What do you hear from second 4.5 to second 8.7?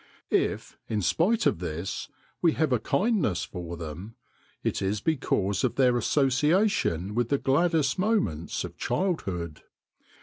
it is because of their association with the gladdest moments